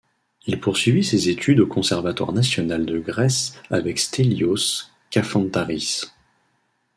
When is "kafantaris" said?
5.11-6.05